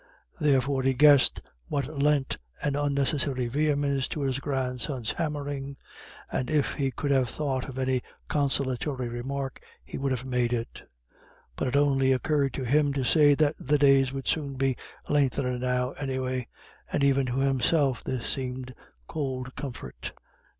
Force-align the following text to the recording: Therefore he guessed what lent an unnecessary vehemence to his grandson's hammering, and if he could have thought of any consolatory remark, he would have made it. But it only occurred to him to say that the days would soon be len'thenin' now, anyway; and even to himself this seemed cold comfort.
Therefore 0.39 0.81
he 0.81 0.95
guessed 0.95 1.41
what 1.67 2.01
lent 2.01 2.37
an 2.63 2.75
unnecessary 2.75 3.45
vehemence 3.45 4.07
to 4.07 4.21
his 4.21 4.39
grandson's 4.39 5.11
hammering, 5.11 5.77
and 6.31 6.49
if 6.49 6.73
he 6.73 6.89
could 6.89 7.11
have 7.11 7.29
thought 7.29 7.69
of 7.69 7.77
any 7.77 8.01
consolatory 8.27 9.07
remark, 9.09 9.59
he 9.85 9.99
would 9.99 10.11
have 10.11 10.25
made 10.25 10.53
it. 10.53 10.89
But 11.55 11.67
it 11.67 11.75
only 11.75 12.11
occurred 12.13 12.55
to 12.55 12.63
him 12.63 12.93
to 12.93 13.03
say 13.03 13.35
that 13.35 13.53
the 13.59 13.77
days 13.77 14.11
would 14.11 14.27
soon 14.27 14.55
be 14.55 14.75
len'thenin' 15.07 15.59
now, 15.59 15.91
anyway; 15.91 16.47
and 16.91 17.03
even 17.03 17.27
to 17.27 17.37
himself 17.37 18.03
this 18.03 18.25
seemed 18.25 18.73
cold 19.07 19.55
comfort. 19.55 20.13